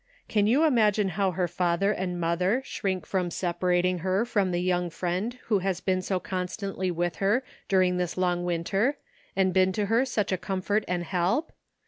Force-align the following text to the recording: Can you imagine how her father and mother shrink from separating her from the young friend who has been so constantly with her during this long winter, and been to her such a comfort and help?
Can 0.27 0.47
you 0.47 0.63
imagine 0.65 1.09
how 1.09 1.29
her 1.33 1.47
father 1.47 1.91
and 1.91 2.19
mother 2.19 2.63
shrink 2.65 3.05
from 3.05 3.29
separating 3.29 3.99
her 3.99 4.25
from 4.25 4.49
the 4.49 4.59
young 4.59 4.89
friend 4.89 5.37
who 5.45 5.59
has 5.59 5.79
been 5.79 6.01
so 6.01 6.19
constantly 6.19 6.89
with 6.89 7.17
her 7.17 7.43
during 7.67 7.97
this 7.97 8.17
long 8.17 8.43
winter, 8.43 8.97
and 9.35 9.53
been 9.53 9.71
to 9.73 9.85
her 9.93 10.03
such 10.05 10.31
a 10.31 10.39
comfort 10.39 10.83
and 10.87 11.03
help? 11.03 11.51